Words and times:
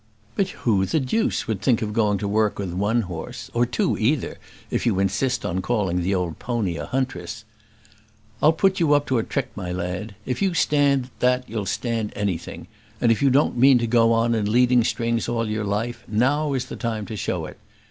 "But 0.35 0.49
who 0.65 0.83
the 0.87 0.99
deuce 0.99 1.45
would 1.45 1.61
think 1.61 1.83
of 1.83 1.93
going 1.93 2.17
to 2.17 2.27
work 2.27 2.57
with 2.57 2.73
one 2.73 3.01
horse; 3.03 3.51
or 3.53 3.67
two 3.67 3.95
either, 3.99 4.39
if 4.71 4.83
you 4.87 4.97
insist 4.99 5.45
on 5.45 5.61
calling 5.61 6.01
the 6.01 6.15
old 6.15 6.39
pony 6.39 6.75
a 6.75 6.87
huntress? 6.87 7.45
I'll 8.41 8.51
put 8.51 8.79
you 8.79 8.95
up 8.95 9.05
to 9.05 9.19
a 9.19 9.23
trick, 9.23 9.49
my 9.55 9.71
lad: 9.71 10.15
if 10.25 10.41
you 10.41 10.55
stand 10.55 11.11
that 11.19 11.47
you'll 11.47 11.67
stand 11.67 12.13
anything; 12.15 12.65
and 12.99 13.11
if 13.11 13.21
you 13.21 13.29
don't 13.29 13.57
mean 13.57 13.77
to 13.77 13.85
go 13.85 14.23
in 14.23 14.51
leading 14.51 14.83
strings 14.83 15.29
all 15.29 15.47
your 15.47 15.65
life, 15.65 16.03
now 16.07 16.53
is 16.53 16.65
the 16.65 16.75
time 16.75 17.05
to 17.05 17.15
show 17.15 17.45
it. 17.45 17.59